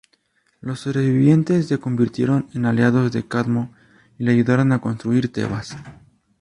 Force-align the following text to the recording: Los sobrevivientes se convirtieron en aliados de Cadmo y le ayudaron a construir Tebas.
Los 0.61 0.79
sobrevivientes 0.79 1.67
se 1.67 1.77
convirtieron 1.77 2.47
en 2.55 2.65
aliados 2.65 3.11
de 3.11 3.27
Cadmo 3.27 3.71
y 4.17 4.23
le 4.23 4.31
ayudaron 4.31 4.71
a 4.71 4.81
construir 4.81 5.31
Tebas. 5.31 5.77